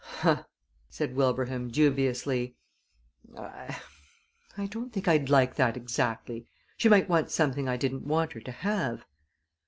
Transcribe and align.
"Ha!" 0.21 0.47
said 0.89 1.15
Wilbraham, 1.15 1.69
dubiously. 1.69 2.55
"I 3.37 3.79
I 4.57 4.65
don't 4.65 4.91
think 4.91 5.07
I'd 5.07 5.29
like 5.29 5.57
that 5.57 5.77
exactly. 5.77 6.47
She 6.75 6.89
might 6.89 7.07
want 7.07 7.29
something 7.29 7.69
I 7.69 7.77
didn't 7.77 8.07
want 8.07 8.33
her 8.33 8.39
to 8.39 8.51
have." 8.51 9.05